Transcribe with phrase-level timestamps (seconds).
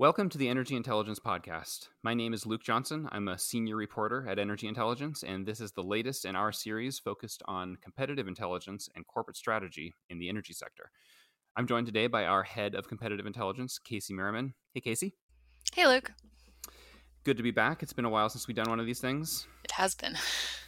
[0.00, 1.88] Welcome to the Energy Intelligence Podcast.
[2.04, 3.08] My name is Luke Johnson.
[3.10, 7.00] I'm a senior reporter at Energy Intelligence, and this is the latest in our series
[7.00, 10.92] focused on competitive intelligence and corporate strategy in the energy sector.
[11.56, 14.54] I'm joined today by our head of competitive intelligence, Casey Merriman.
[14.72, 15.16] Hey, Casey.
[15.74, 16.12] Hey, Luke.
[17.24, 17.82] Good to be back.
[17.82, 19.48] It's been a while since we've done one of these things.
[19.64, 20.16] It has been.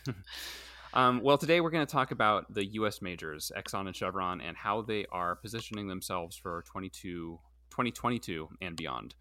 [0.93, 3.01] um, well, today we're going to talk about the U.S.
[3.01, 7.39] majors, Exxon and Chevron, and how they are positioning themselves for 22
[7.71, 9.15] 2022 and beyond.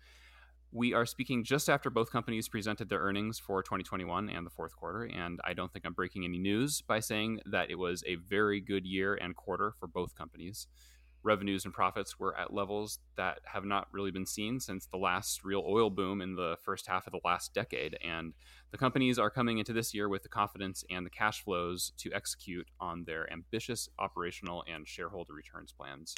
[0.72, 4.76] We are speaking just after both companies presented their earnings for 2021 and the fourth
[4.76, 8.16] quarter, and I don't think I'm breaking any news by saying that it was a
[8.16, 10.68] very good year and quarter for both companies.
[11.24, 15.44] Revenues and profits were at levels that have not really been seen since the last
[15.44, 17.98] real oil boom in the first half of the last decade.
[18.02, 18.34] And
[18.72, 22.14] the companies are coming into this year with the confidence and the cash flows to
[22.14, 26.16] execute on their ambitious operational and shareholder returns plans.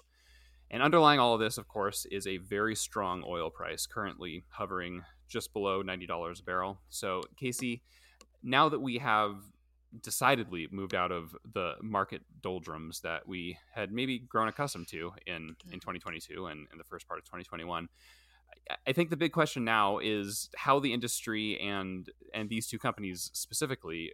[0.72, 5.04] And underlying all of this, of course, is a very strong oil price, currently hovering
[5.28, 6.80] just below $90 a barrel.
[6.90, 7.84] So, Casey,
[8.42, 9.36] now that we have
[10.02, 15.36] decidedly moved out of the market doldrums that we had maybe grown accustomed to in,
[15.36, 15.74] in mm-hmm.
[15.74, 17.90] 2022 and in the first part of 2021,
[18.88, 23.30] I think the big question now is how the industry and and these two companies
[23.34, 24.12] specifically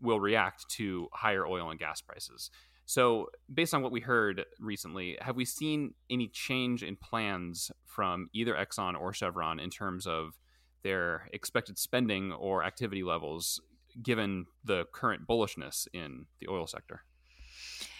[0.00, 2.50] will react to higher oil and gas prices.
[2.88, 8.30] So, based on what we heard recently, have we seen any change in plans from
[8.32, 10.38] either Exxon or Chevron in terms of
[10.82, 13.60] their expected spending or activity levels
[14.02, 17.02] given the current bullishness in the oil sector?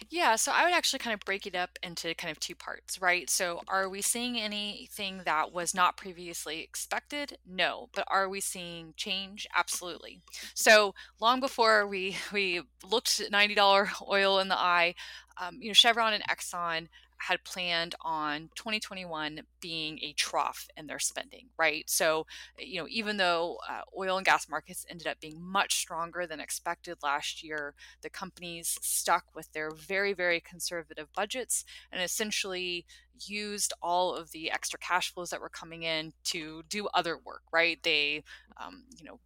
[0.07, 3.01] Yeah, so I would actually kind of break it up into kind of two parts,
[3.01, 3.29] right?
[3.29, 7.37] So, are we seeing anything that was not previously expected?
[7.45, 9.45] No, but are we seeing change?
[9.55, 10.21] Absolutely.
[10.53, 14.95] So, long before we we looked at ninety dollar oil in the eye,
[15.39, 16.87] um, you know, Chevron and Exxon
[17.19, 21.89] had planned on 2021 being a trough in their spending, right?
[21.89, 22.25] So,
[22.57, 26.39] you know, even though uh, oil and gas markets ended up being much stronger than
[26.39, 32.85] expected last year, the companies stuck with their very, very conservative budgets and essentially
[33.27, 37.41] used all of the extra cash flows that were coming in to do other work,
[37.51, 37.79] right?
[37.83, 38.23] They,
[38.57, 39.19] um, you know,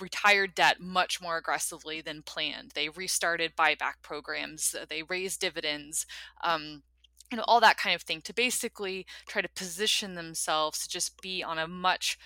[0.00, 2.72] retired debt much more aggressively than planned.
[2.74, 4.74] They restarted buyback programs.
[4.88, 6.06] They raised dividends.
[6.42, 6.82] Um,
[7.30, 11.20] you know all that kind of thing to basically try to position themselves to just
[11.20, 12.18] be on a much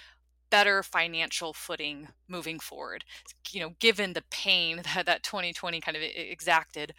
[0.50, 3.04] better financial footing moving forward
[3.50, 6.92] you know given the pain that that 2020 kind of exacted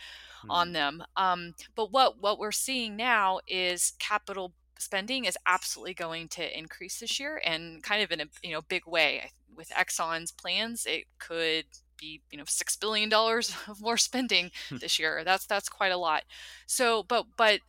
[0.45, 0.49] mm.
[0.49, 1.03] on them.
[1.15, 6.99] Um, but what what we're seeing now is capital spending is absolutely going to increase
[6.99, 9.31] this year and kind of in a you know big way.
[9.53, 11.65] With exxon's plans it could
[11.97, 15.23] be you know six billion dollars of more spending this year.
[15.23, 16.23] That's that's quite a lot.
[16.65, 17.59] So but but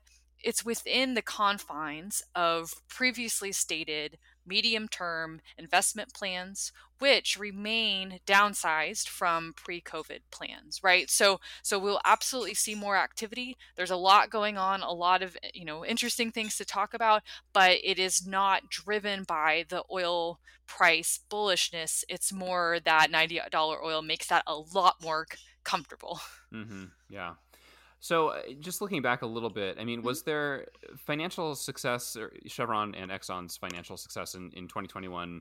[0.42, 9.53] it's within the confines of previously stated medium term investment plans which remain downsized from
[9.56, 11.10] pre-covid plans right?
[11.10, 13.56] So so we'll absolutely see more activity.
[13.76, 17.22] There's a lot going on a lot of you know interesting things to talk about
[17.53, 22.04] but it is not driven by the oil price bullishness.
[22.09, 25.26] It's more that $90 oil makes that a lot more
[25.64, 26.20] comfortable.
[26.53, 26.84] Mm-hmm.
[27.09, 27.34] yeah
[28.02, 30.08] so, uh, just looking back a little bit, I mean, mm-hmm.
[30.08, 30.66] was there
[31.06, 32.16] financial success,
[32.48, 35.40] Chevron and Exxon's financial success in, in 2021,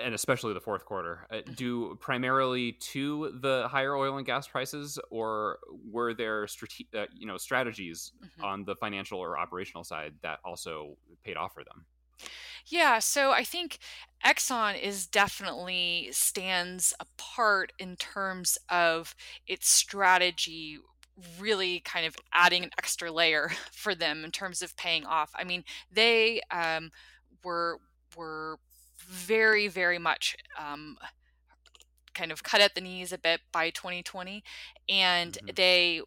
[0.00, 1.52] and especially the fourth quarter, uh, mm-hmm.
[1.52, 5.58] due primarily to the higher oil and gas prices, or
[5.90, 8.44] were there strate- uh, you know strategies mm-hmm.
[8.44, 11.84] on the financial or operational side that also paid off for them?
[12.64, 13.78] Yeah, so I think
[14.24, 19.14] Exxon is definitely stands apart in terms of
[19.46, 20.78] its strategy
[21.38, 25.30] really kind of adding an extra layer for them in terms of paying off.
[25.34, 26.90] I mean, they um,
[27.44, 27.78] were
[28.16, 28.58] were
[29.08, 30.98] very very much um,
[32.18, 34.42] kind of cut at the knees a bit by 2020
[34.88, 35.54] and mm-hmm.
[35.54, 36.00] they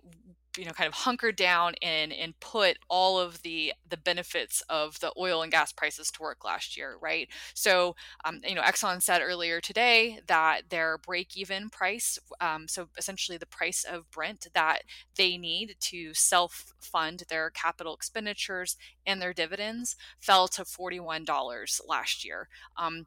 [0.57, 5.00] you know kind of hunkered down and and put all of the the benefits of
[5.00, 7.30] the oil and gas prices to work last year right?
[7.53, 7.95] So
[8.25, 13.38] um, you know exxon said earlier today that their break even price um, so essentially
[13.38, 14.83] the price of brent that
[15.15, 22.25] they need to self fund their capital expenditures and their dividends fell to $41 last
[22.25, 22.48] year.
[22.77, 23.06] Um,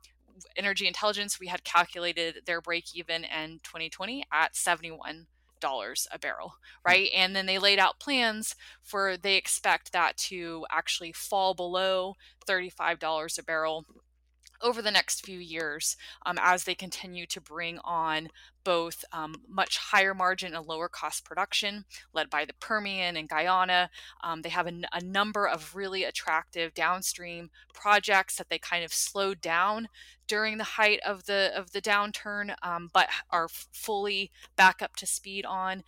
[0.57, 5.27] energy intelligence we had calculated their break even in 2020 at 71
[5.65, 6.91] dollars a barrel, hmm.
[6.91, 7.09] right?
[7.17, 12.15] And then they laid out plans for they expect that to actually fall below
[12.47, 13.87] $35 a barrel
[14.61, 15.97] over the next few years
[16.27, 18.29] um, as they continue to bring on
[18.65, 23.91] both um, much higher margin and lower cost production, led by the Permian and Guyana.
[24.23, 24.75] Um, they have a,
[25.05, 29.89] number of really attractive downstream projects that they kind of slowed down
[30.27, 35.07] during the height of the of the downturn, um, but are fully back up to
[35.07, 35.83] speed on.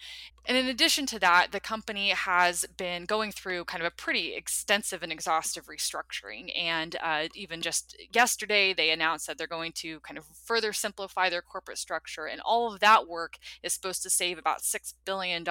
[0.48, 4.34] And in addition to that, the company has been going through kind of a pretty
[4.34, 6.56] extensive and exhaustive restructuring.
[6.56, 11.28] And uh, even just yesterday, they announced that they're going to kind of further simplify
[11.28, 12.26] their corporate structure.
[12.26, 15.44] And all of that work is supposed to save about $6 billion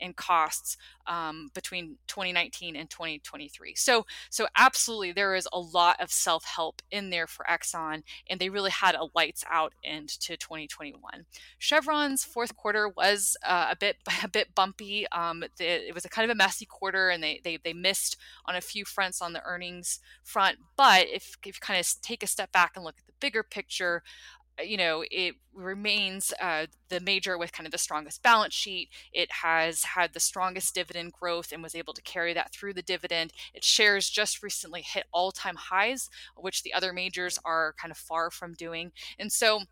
[0.00, 0.76] in costs
[1.06, 3.74] um, between 2019 and 2023.
[3.74, 8.40] So, so absolutely, there is a lot of self help in there for Exxon, and
[8.40, 11.26] they really had a lights out end to 2021.
[11.58, 15.06] Chevron's fourth quarter was uh, a bit a bit bumpy.
[15.08, 18.16] Um, the, it was a kind of a messy quarter, and they, they they missed
[18.46, 20.58] on a few fronts on the earnings front.
[20.76, 23.42] But if if you kind of take a step back and look at the bigger
[23.42, 24.02] picture,
[24.62, 28.88] you know, it remains uh, the major with kind of the strongest balance sheet.
[29.12, 32.82] It has had the strongest dividend growth and was able to carry that through the
[32.82, 33.32] dividend.
[33.52, 37.98] Its shares just recently hit all time highs, which the other majors are kind of
[37.98, 38.92] far from doing.
[39.18, 39.62] And so,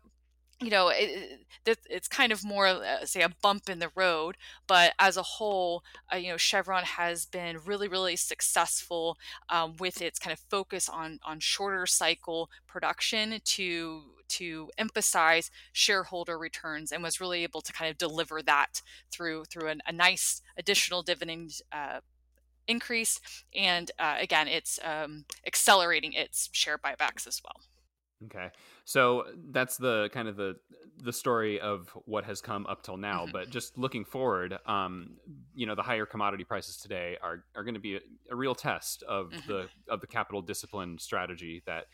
[0.61, 4.37] you know, it, it, it's kind of more, uh, say, a bump in the road.
[4.67, 5.83] But as a whole,
[6.13, 9.17] uh, you know, Chevron has been really, really successful
[9.49, 14.03] um, with its kind of focus on on shorter cycle production to
[14.37, 18.81] to emphasize shareholder returns, and was really able to kind of deliver that
[19.11, 21.59] through through an, a nice additional dividend.
[21.71, 21.99] Uh,
[22.65, 23.19] increase
[23.53, 27.59] and uh, again it's um, accelerating its share buybacks as well
[28.25, 28.49] Okay.
[28.85, 30.55] So that's the kind of the
[31.01, 33.23] the story of what has come up till now.
[33.23, 33.31] Mm-hmm.
[33.31, 35.17] But just looking forward, um,
[35.55, 37.99] you know, the higher commodity prices today are are going to be a,
[38.31, 39.51] a, real test of mm-hmm.
[39.51, 41.85] the of the capital discipline strategy that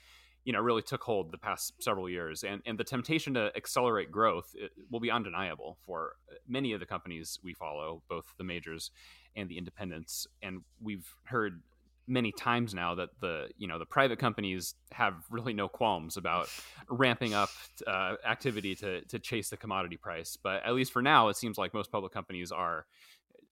[0.50, 4.12] you know really took hold the past several years and and the temptation to accelerate
[4.12, 4.56] growth
[4.90, 6.14] will be undeniable for
[6.48, 8.90] many of the companies we follow both the majors
[9.36, 11.62] and the independents and we've heard
[12.08, 16.50] many times now that the you know the private companies have really no qualms about
[16.90, 17.52] ramping up
[17.86, 20.36] uh, activity to to chase the commodity price.
[20.42, 22.88] But at least for now, it seems like most public companies are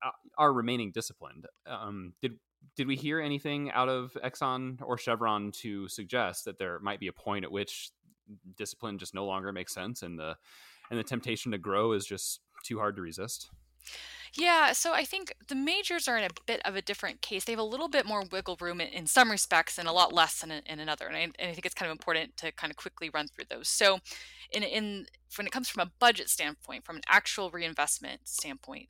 [0.04, 0.10] uh,
[0.40, 1.46] are remaining disciplined.
[1.68, 2.40] Um, did
[2.76, 7.08] did we hear anything out of Exxon or Chevron to suggest that there might be
[7.08, 7.90] a point at which
[8.56, 10.36] discipline just no longer makes sense and the
[10.90, 13.50] and the temptation to grow is just too hard to resist?
[14.34, 17.46] Yeah, so I think the majors are in a bit of a different case.
[17.46, 20.14] They have a little bit more wiggle room in, in some respects and a lot
[20.14, 21.08] less in, in another.
[21.08, 23.46] And I, and I, think it's kind of important to kind of quickly run through
[23.50, 23.70] those.
[23.70, 24.00] So,
[24.52, 25.08] in, in
[25.38, 28.90] when it comes from a budget standpoint, from an actual reinvestment standpoint,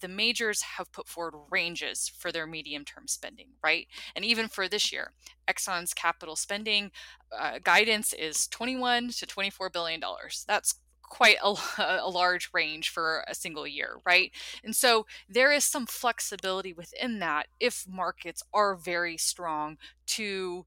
[0.00, 3.86] the majors have put forward ranges for their medium term spending, right?
[4.14, 5.12] And even for this year,
[5.48, 6.90] Exxon's capital spending
[7.36, 10.44] uh, guidance is 21 to 24 billion dollars.
[10.46, 11.54] That's quite a,
[12.02, 14.32] a, large range for a single year, right?
[14.62, 20.66] And so there is some flexibility within that if markets are very strong to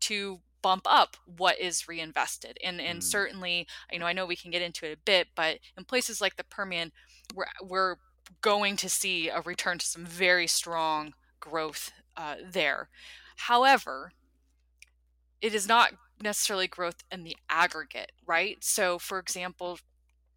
[0.00, 2.58] to bump up what is reinvested.
[2.64, 3.02] And and mm.
[3.02, 6.20] certainly, you know, I know we can get into it a bit, but in places
[6.20, 6.92] like the Permian,
[7.34, 7.96] we're we're
[8.40, 12.88] going to see a return to some very strong growth uh, there.
[13.36, 14.12] However,
[15.40, 15.92] it is not
[16.22, 18.62] necessarily growth in the aggregate, right?
[18.62, 19.78] So, for example,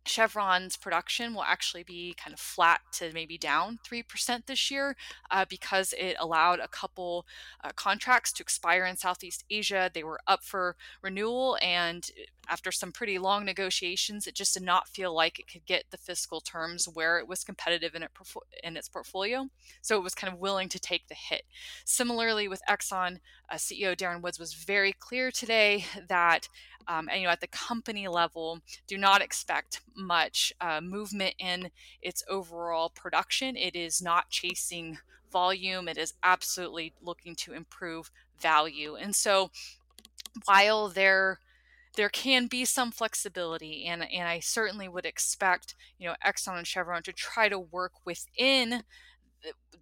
[0.07, 4.95] Chevron's production will actually be kind of flat to maybe down 3% this year
[5.31, 7.25] uh, because it allowed a couple
[7.64, 9.90] uh, contracts to expire in Southeast Asia.
[9.92, 12.09] They were up for renewal, and
[12.49, 15.97] after some pretty long negotiations, it just did not feel like it could get the
[15.97, 18.11] fiscal terms where it was competitive in, it,
[18.64, 19.47] in its portfolio.
[19.81, 21.44] So it was kind of willing to take the hit.
[21.85, 26.47] Similarly, with Exxon, uh, CEO Darren Woods was very clear today that
[26.87, 31.71] um, and, you know at the company level do not expect much uh, movement in
[32.02, 34.99] its overall production it is not chasing
[35.31, 39.49] volume it is absolutely looking to improve value and so
[40.45, 41.40] while there
[41.95, 46.68] there can be some flexibility and and I certainly would expect you know Exxon and
[46.68, 48.83] Chevron to try to work within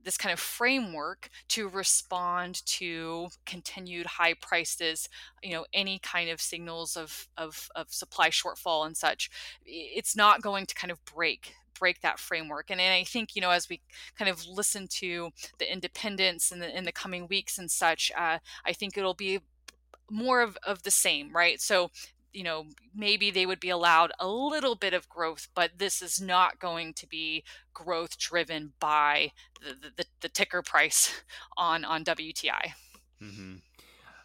[0.04, 5.08] this kind of framework to respond to continued high prices
[5.42, 9.30] you know any kind of signals of, of, of supply shortfall and such.
[9.66, 12.70] It's not going to kind of break break that framework.
[12.70, 13.82] And, and i think you know as we
[14.18, 15.30] kind of listen to
[15.60, 19.40] the independents in the in the coming weeks and such uh, i think it'll be
[20.14, 21.90] more of, of the same right so
[22.32, 22.66] you know
[22.96, 26.94] maybe they would be allowed a little bit of growth but this is not going
[26.94, 27.44] to be
[27.74, 31.22] growth driven by the, the, the ticker price
[31.58, 32.74] on on wti
[33.22, 33.56] mm-hmm.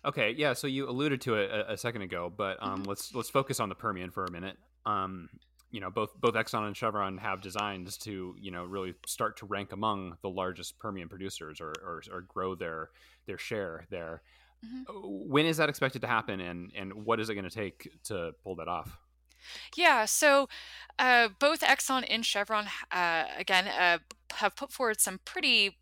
[0.05, 2.89] okay yeah so you alluded to it a, a second ago but um, mm-hmm.
[2.89, 5.29] let's let's focus on the permian for a minute um,
[5.71, 9.47] you know both both Exxon and Chevron have designs to you know really start to
[9.47, 12.91] rank among the largest Permian producers or or, or grow their
[13.27, 14.23] their share there.
[14.65, 14.83] Mm-hmm.
[14.89, 17.89] Uh, when is that expected to happen, and and what is it going to take
[18.05, 18.99] to pull that off?
[19.77, 20.49] Yeah, so
[20.99, 23.99] uh, both Exxon and Chevron, uh, again, uh,
[24.35, 25.79] have put forward some pretty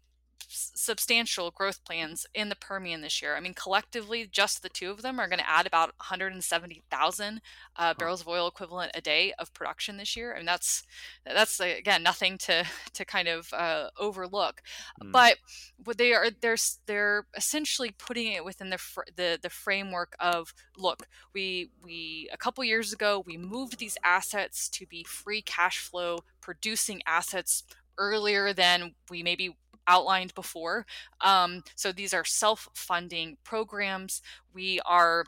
[0.49, 3.37] substantial growth plans in the Permian this year.
[3.37, 7.41] I mean, collectively, just the two of them are going to add about 170,000
[7.77, 10.35] uh, barrels of oil equivalent a day of production this year.
[10.35, 10.85] I mean, that's
[11.25, 12.65] that's again nothing to
[12.95, 14.63] to kind of uh, overlook.
[15.03, 15.13] Mm.
[15.13, 15.37] But
[15.85, 20.55] what they are they're they're essentially putting it within the fr- the the framework of
[20.77, 25.79] look, we we a couple years ago we moved these assets to be free cash
[25.79, 27.65] flow producing assets
[27.99, 30.87] earlier than we maybe outlined before.
[31.21, 34.23] Um, so these are self-funding programs.
[34.53, 35.27] We are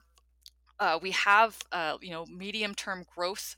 [0.81, 3.57] uh, we have uh, you know medium-term growth,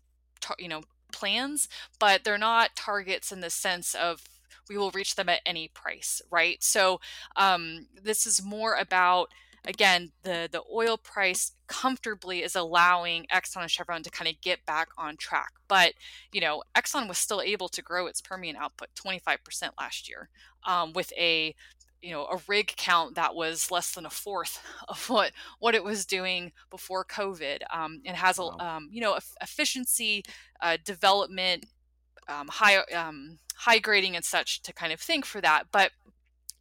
[0.59, 4.23] you know plans, but they're not targets in the sense of
[4.69, 6.63] we will reach them at any price, right?
[6.63, 7.01] So
[7.37, 9.31] um, this is more about
[9.65, 14.65] again, the the oil price comfortably is allowing Exxon and Chevron to kind of get
[14.67, 15.53] back on track.
[15.69, 15.95] But
[16.33, 20.29] you know, Exxon was still able to grow its Permian output 25% last year
[20.67, 21.55] um, with a
[22.03, 25.85] you know a rig count that was less than a fourth of what what it
[25.85, 30.25] was doing before COVID, um, and has a um, you know efficiency
[30.61, 31.67] uh, development,
[32.29, 35.93] um, high um, high grading and such to kind of think for that, but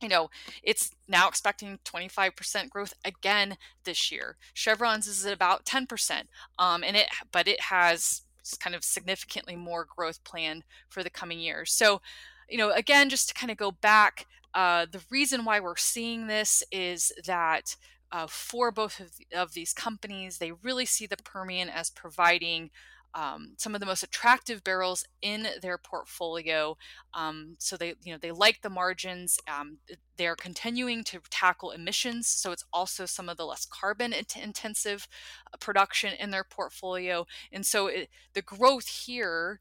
[0.01, 0.29] you know,
[0.63, 4.37] it's now expecting 25% growth again this year.
[4.53, 6.23] Chevron's is at about 10%.
[6.57, 8.21] Um, and it, but it has
[8.59, 11.71] kind of significantly more growth planned for the coming years.
[11.71, 12.01] So,
[12.49, 16.27] you know, again, just to kind of go back, uh, the reason why we're seeing
[16.27, 17.75] this is that
[18.11, 22.71] uh, for both of, of these companies, they really see the Permian as providing
[23.13, 26.77] um, some of the most attractive barrels in their portfolio.
[27.13, 29.39] Um, so they, you know, they like the margins.
[29.47, 29.77] Um,
[30.17, 35.07] they're continuing to tackle emissions, so it's also some of the less carbon intensive
[35.53, 37.25] uh, production in their portfolio.
[37.51, 39.59] And so it, the growth here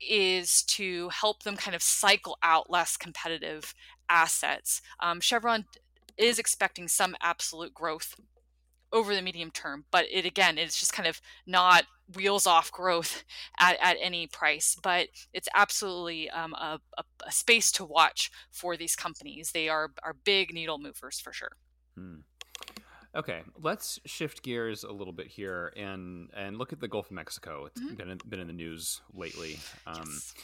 [0.00, 3.74] is to help them kind of cycle out less competitive
[4.08, 4.80] assets.
[5.00, 5.66] Um, Chevron
[6.16, 8.14] is expecting some absolute growth
[8.92, 11.84] over the medium term but it again it's just kind of not
[12.14, 13.24] wheels off growth
[13.60, 18.76] at, at any price but it's absolutely um, a, a, a, space to watch for
[18.76, 21.52] these companies they are are big needle movers for sure
[21.96, 22.16] hmm.
[23.14, 27.12] okay let's shift gears a little bit here and and look at the gulf of
[27.12, 27.94] mexico It's mm-hmm.
[27.94, 30.34] been, in, been in the news lately um, yes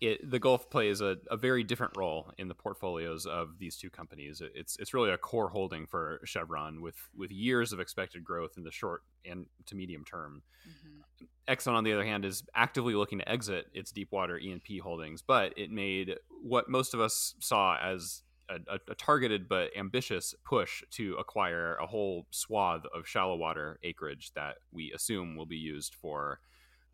[0.00, 3.90] it, the Gulf plays a, a, very different role in the portfolios of these two
[3.90, 4.42] companies.
[4.54, 8.64] It's it's really a core holding for Chevron with with years of expected growth in
[8.64, 10.42] the short and to medium term.
[10.68, 11.24] Mm-hmm.
[11.52, 15.52] Exxon, on the other hand, is actively looking to exit its deepwater E&P holdings, but
[15.58, 21.14] it made what most of us saw as a, a, targeted but ambitious push to
[21.16, 26.40] acquire a whole swath of shallow water acreage that we assume will be used for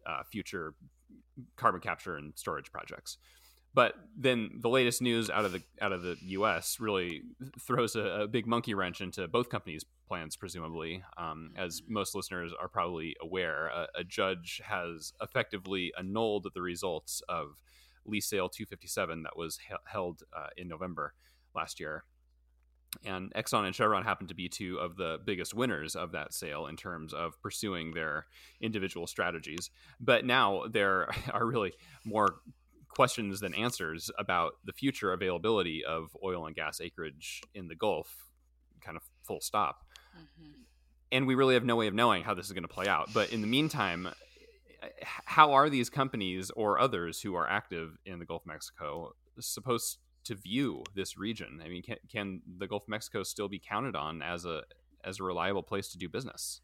[0.07, 0.75] uh, future
[1.57, 3.19] carbon capture and storage projects.
[3.73, 6.81] But then the latest news out of the out of the U.S.
[6.81, 7.23] really
[7.61, 10.35] throws a, a big monkey wrench into both companies' plans.
[10.35, 16.63] Presumably, um, as most listeners are probably aware, a, a judge has effectively annulled the
[16.63, 17.59] results of
[18.05, 21.15] lease sale 257 that was he- held uh, in November
[21.55, 22.05] last year
[23.05, 26.67] and Exxon and Chevron happen to be two of the biggest winners of that sale
[26.67, 28.27] in terms of pursuing their
[28.61, 29.71] individual strategies.
[30.01, 31.73] But now there are really
[32.05, 32.41] more
[32.89, 38.27] questions than answers about the future availability of oil and gas acreage in the Gulf,
[38.81, 39.87] kind of full stop.
[40.17, 40.53] Mm-hmm.
[41.13, 43.11] And we really have no way of knowing how this is going to play out.
[43.13, 44.09] But in the meantime,
[45.25, 49.99] how are these companies or others who are active in the Gulf of Mexico supposed
[50.25, 51.61] to view this region?
[51.65, 54.63] I mean, can, can the Gulf of Mexico still be counted on as a
[55.03, 56.61] as a reliable place to do business?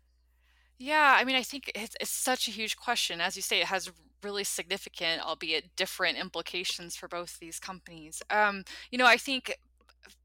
[0.79, 3.21] Yeah, I mean, I think it's, it's such a huge question.
[3.21, 3.91] As you say, it has
[4.23, 8.23] really significant, albeit different, implications for both these companies.
[8.29, 9.57] Um, you know, I think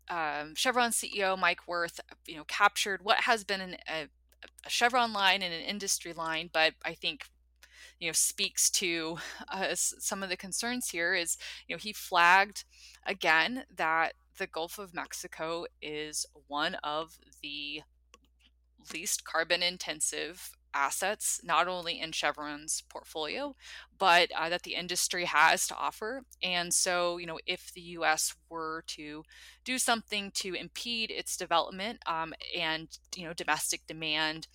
[0.09, 4.07] um, Chevron CEO Mike Wirth, you know, captured what has been an, a,
[4.65, 7.29] a Chevron line and an industry line, but I think
[8.01, 9.17] you know speaks to
[9.49, 12.65] uh, some of the concerns here is you know he flagged
[13.05, 17.83] again that the Gulf of Mexico is one of the
[18.93, 23.55] least carbon intensive assets, not only in Chevron's portfolio,
[23.97, 26.23] but uh, that the industry has to offer.
[26.41, 28.33] And so, you know, if the U.S.
[28.49, 29.23] were to
[29.65, 34.47] do something to impede its development um, and, you know, domestic demand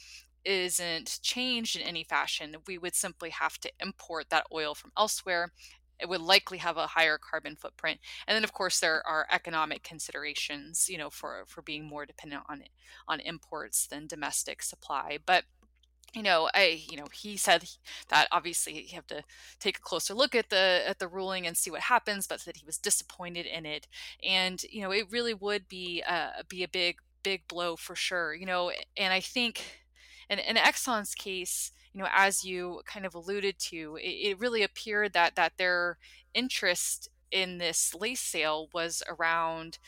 [0.47, 5.53] isn't changed in any fashion, we would simply have to import that oil from elsewhere.
[5.99, 9.83] It would likely have a higher carbon footprint, and then of course there are economic
[9.83, 12.65] considerations, you know, for for being more dependent on
[13.09, 15.19] on imports than domestic supply.
[15.25, 15.45] But
[16.15, 17.65] you know, I, you know, he said
[18.09, 19.23] that obviously you have to
[19.61, 22.57] take a closer look at the at the ruling and see what happens, but that
[22.57, 23.87] he was disappointed in it,
[24.27, 28.35] and you know, it really would be uh, be a big big blow for sure.
[28.35, 29.63] You know, and I think,
[30.29, 34.63] in, in Exxon's case, you know, as you kind of alluded to, it, it really
[34.63, 35.99] appeared that that their
[36.35, 39.79] interest in this lease sale was around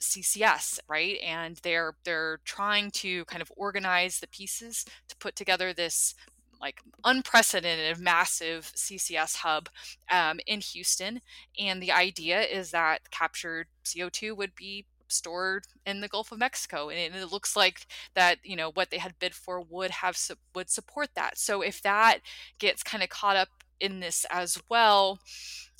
[0.00, 1.18] CCS, right?
[1.24, 6.14] And they're they're trying to kind of organize the pieces to put together this
[6.60, 9.68] like unprecedented massive CCS hub
[10.10, 11.20] um, in Houston.
[11.58, 16.88] And the idea is that captured CO2 would be stored in the Gulf of Mexico,
[16.88, 20.18] and it, looks like that you know what they had bid for would have
[20.54, 21.38] would support that.
[21.38, 22.20] So if that
[22.58, 23.48] gets kind of caught up
[23.80, 25.20] in this as well,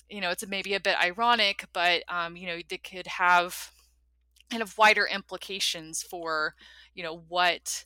[0.09, 3.73] you know, it's maybe a bit ironic, but um, you know, they could have
[4.50, 6.54] kind of wider implications for
[6.95, 7.85] you know what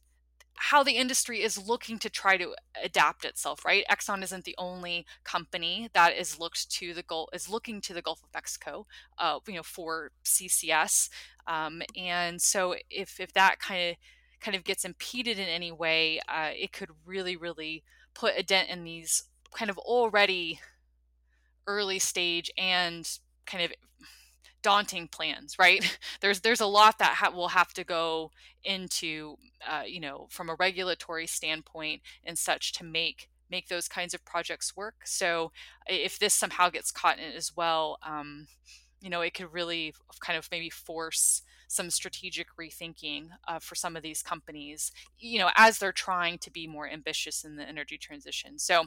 [0.62, 3.84] how the industry is looking to try to adapt itself right?
[3.90, 8.02] Exxon isn't the only company that is looked to the gulf is looking to the
[8.02, 8.86] gulf of mexico
[9.18, 11.08] uh, you know for ccs
[11.46, 13.96] um, and so if if that kind of
[14.40, 17.82] kind of gets impeded in any way uh, it could really really
[18.14, 20.60] put a dent in these kind of already
[21.66, 23.72] early stage and kind of
[24.62, 25.98] daunting plans right?
[26.20, 28.30] There's there's a lot that ha- will have to go
[28.64, 29.36] into
[29.68, 34.24] uh, you know from a regulatory standpoint and such to make make those kinds of
[34.24, 34.94] projects work.
[35.04, 35.50] So
[35.88, 38.46] if this somehow gets caught in it as well um,
[39.00, 43.96] you know it could really kind of maybe force some strategic rethinking uh, for some
[43.96, 47.98] of these companies you know as they're trying to be more ambitious in the energy
[47.98, 48.58] transition.
[48.58, 48.84] So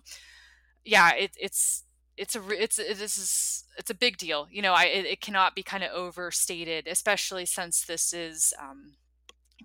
[0.85, 1.83] yeah it, it's
[2.17, 5.55] it's a it's this is it's a big deal you know i it, it cannot
[5.55, 8.93] be kind of overstated especially since this is um,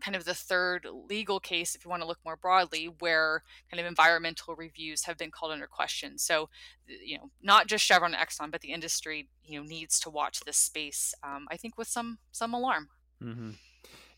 [0.01, 3.81] kind of the third legal case if you want to look more broadly where kind
[3.81, 6.49] of environmental reviews have been called under question so
[6.87, 10.41] you know not just chevron and exxon but the industry you know needs to watch
[10.41, 12.89] this space um, i think with some some alarm
[13.23, 13.51] mm-hmm.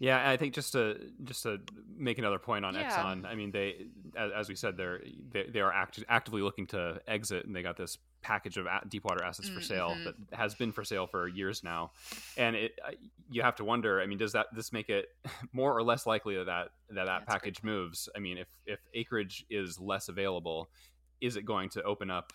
[0.00, 1.58] Yeah, I think just to just to
[1.94, 2.90] make another point on yeah.
[2.90, 3.84] Exxon, I mean they,
[4.16, 7.62] as, as we said, they're they, they are act- actively looking to exit, and they
[7.62, 10.04] got this package of deepwater assets for sale mm-hmm.
[10.04, 11.92] that has been for sale for years now,
[12.36, 12.78] and it
[13.30, 14.00] you have to wonder.
[14.00, 15.06] I mean, does that this make it
[15.52, 18.08] more or less likely that that that, that package moves?
[18.14, 20.70] I mean, if if acreage is less available,
[21.20, 22.32] is it going to open up?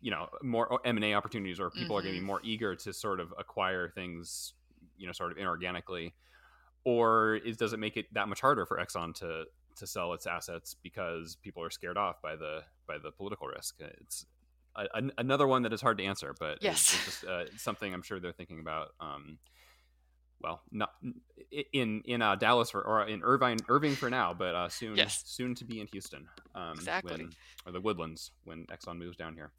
[0.00, 1.92] You know, more M and A opportunities, or people mm-hmm.
[1.92, 4.52] are going to be more eager to sort of acquire things,
[4.98, 6.12] you know, sort of inorganically
[6.84, 9.44] or is does it make it that much harder for Exxon to
[9.76, 13.76] to sell its assets because people are scared off by the by the political risk?
[13.80, 14.26] It's
[14.76, 17.44] a, a, another one that is hard to answer, but yes, it's, it's just uh,
[17.56, 18.88] something I'm sure they're thinking about.
[19.00, 19.38] Um,
[20.40, 20.90] well, not
[21.72, 25.22] in in uh, Dallas for, or in Irvine, Irving for now, but uh, soon yes.
[25.24, 27.30] soon to be in Houston, um, exactly, when,
[27.66, 29.52] or the Woodlands when Exxon moves down here.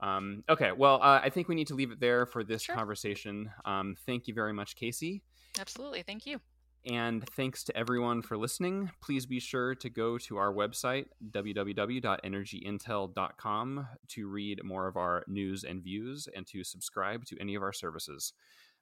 [0.00, 2.74] Um, okay, well, uh, I think we need to leave it there for this sure.
[2.74, 3.50] conversation.
[3.64, 5.22] Um, thank you very much, Casey.
[5.58, 6.40] Absolutely, thank you.
[6.84, 8.90] And thanks to everyone for listening.
[9.00, 15.62] Please be sure to go to our website, www.energyintel.com, to read more of our news
[15.62, 18.32] and views and to subscribe to any of our services.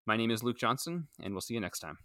[0.07, 1.99] My name is Luke Johnson, and we'll see you next time.